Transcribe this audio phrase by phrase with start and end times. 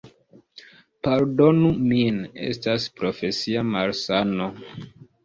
[1.07, 2.17] Pardonu min,
[2.47, 4.49] estas profesia malsano.